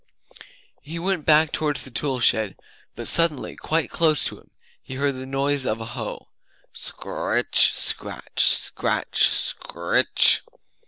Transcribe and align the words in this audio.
He 0.81 0.97
went 0.97 1.27
back 1.27 1.51
towards 1.51 1.83
the 1.85 1.91
tool 1.91 2.19
shed, 2.19 2.55
but 2.95 3.07
suddenly, 3.07 3.55
quite 3.55 3.91
close 3.91 4.25
to 4.25 4.39
him, 4.39 4.49
he 4.81 4.95
heard 4.95 5.13
the 5.13 5.27
noise 5.27 5.63
of 5.63 5.79
a 5.79 5.85
hoe 5.93 6.29
scr 6.73 7.11
r 7.13 7.35
ritch, 7.35 7.71
scratch, 7.71 8.43
scratch, 8.43 9.25
scritch. 9.29 10.41